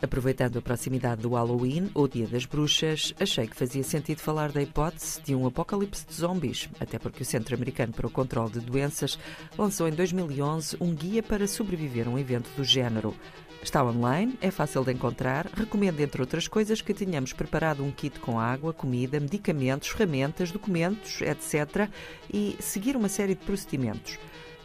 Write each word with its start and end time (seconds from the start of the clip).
Aproveitando 0.00 0.58
a 0.58 0.62
proximidade 0.62 1.22
do 1.22 1.30
Halloween, 1.30 1.90
ou 1.92 2.06
Dia 2.06 2.28
das 2.28 2.46
Bruxas, 2.46 3.12
achei 3.18 3.48
que 3.48 3.56
fazia 3.56 3.82
sentido 3.82 4.20
falar 4.20 4.52
da 4.52 4.62
hipótese 4.62 5.20
de 5.22 5.34
um 5.34 5.44
apocalipse 5.44 6.06
de 6.06 6.14
zombies, 6.14 6.68
até 6.78 7.00
porque 7.00 7.22
o 7.22 7.26
Centro 7.26 7.56
Americano 7.56 7.92
para 7.92 8.06
o 8.06 8.10
Controlo 8.10 8.48
de 8.48 8.60
Doenças 8.60 9.18
lançou 9.58 9.88
em 9.88 9.92
2011 9.92 10.76
um 10.80 10.94
guia 10.94 11.20
para 11.20 11.48
sobreviver 11.48 12.06
a 12.06 12.10
um 12.10 12.18
evento 12.18 12.48
do 12.56 12.62
género. 12.62 13.12
Está 13.60 13.84
online, 13.84 14.38
é 14.40 14.52
fácil 14.52 14.84
de 14.84 14.92
encontrar. 14.92 15.50
Recomendo, 15.52 15.98
entre 15.98 16.20
outras 16.20 16.46
coisas, 16.46 16.80
que 16.80 16.94
tenhamos 16.94 17.32
preparado 17.32 17.82
um 17.82 17.90
kit 17.90 18.20
com 18.20 18.38
água, 18.38 18.72
comida, 18.72 19.18
medicamentos, 19.18 19.88
ferramentas, 19.88 20.52
documentos, 20.52 21.20
etc. 21.22 21.90
e 22.32 22.56
seguir 22.60 22.96
uma 22.96 23.08
série 23.08 23.34
de 23.34 23.44
procedimentos. 23.44 24.16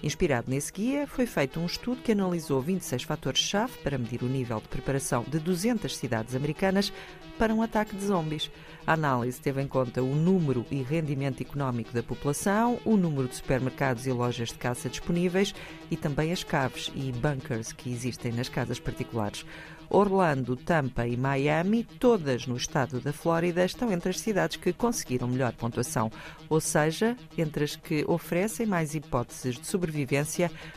Inspirado 0.04 0.52
nesse 0.52 0.70
guia, 0.70 1.08
foi 1.08 1.26
feito 1.26 1.62
um 1.62 1.66
estudo 1.66 2.02
que 2.02 2.12
analisou 2.12 2.62
26 2.62 3.04
fatores-chave 3.04 3.78
para 3.82 3.98
medir 3.98 4.22
o 4.22 4.28
nível 4.28 4.60
de 4.60 4.68
preparação 4.68 5.24
de 5.26 5.40
200 5.40 5.96
cidades 5.96 6.36
americanas 6.36 6.92
para 7.38 7.56
um 7.56 7.62
ataque 7.62 7.96
de 7.96 8.06
zombies. 8.06 8.52
A 8.86 8.94
análise 8.94 9.40
teve 9.40 9.62
em 9.62 9.68
conta 9.68 10.04
o 10.04 10.14
número 10.14 10.66
e 10.70 10.84
rendimento 10.84 11.40
económico 11.40 11.94
da 11.94 12.04
população, 12.04 12.80
o 12.84 12.98
número 12.98 13.30
de 13.30 13.38
supermercados 13.38 14.06
e 14.06 14.12
lojas 14.12 14.50
de 14.50 14.56
caça 14.56 14.90
disponíveis 14.90 15.56
e 15.90 15.96
também 15.96 16.34
as 16.34 16.44
caves 16.44 16.92
e 16.94 17.10
bunkers 17.14 17.72
que 17.72 17.90
existem 17.90 18.34
nas 18.34 18.50
casas 18.50 18.82
particulares. 18.82 19.46
Orlando, 19.90 20.56
Tampa 20.56 21.06
e 21.06 21.16
Miami, 21.16 21.84
todas 21.84 22.48
no 22.48 22.58
estado 22.58 23.00
da 23.00 23.14
Flórida, 23.14 23.64
estão 23.64 23.92
entre 23.92 24.10
as 24.10 24.20
cidades 24.20 24.58
que 24.58 24.74
conseguiram 24.74 25.28
melhor 25.28 25.54
pontuação, 25.54 26.12
ou 26.50 26.60
seja, 26.60 27.16
entre 27.38 27.64
as 27.64 27.76
que 27.76 28.04
oferecem 28.08 28.66
mais 28.66 28.96
hipóteses 28.96 29.60
de 29.60 29.68
sobrevivência 29.68 29.93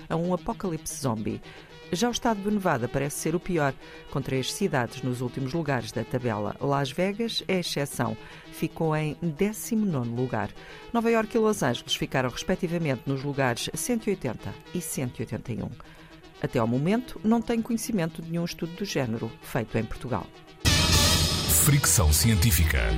a 0.08 0.16
um 0.16 0.32
apocalipse 0.32 1.00
zombie. 1.00 1.40
Já 1.92 2.08
o 2.08 2.12
estado 2.12 2.40
do 2.40 2.50
Nevada 2.50 2.88
parece 2.88 3.18
ser 3.18 3.34
o 3.36 3.40
pior, 3.40 3.72
com 4.10 4.20
três 4.20 4.52
cidades 4.52 5.02
nos 5.02 5.20
últimos 5.20 5.52
lugares 5.52 5.92
da 5.92 6.02
tabela. 6.02 6.56
Las 6.60 6.90
Vegas 6.90 7.44
é 7.46 7.60
exceção, 7.60 8.16
ficou 8.52 8.96
em 8.96 9.16
19 9.22 10.10
lugar. 10.10 10.50
Nova 10.92 11.10
York 11.10 11.36
e 11.36 11.38
Los 11.38 11.62
Angeles 11.62 11.94
ficaram 11.94 12.28
respectivamente 12.28 13.02
nos 13.06 13.22
lugares 13.22 13.70
180 13.72 14.52
e 14.74 14.80
181. 14.80 15.70
Até 16.42 16.58
ao 16.58 16.66
momento, 16.66 17.20
não 17.24 17.40
tenho 17.40 17.62
conhecimento 17.62 18.20
de 18.20 18.30
nenhum 18.30 18.44
estudo 18.44 18.72
do 18.72 18.84
género 18.84 19.30
feito 19.42 19.78
em 19.78 19.84
Portugal. 19.84 20.26
Fricção 21.64 22.12
Científica. 22.12 22.88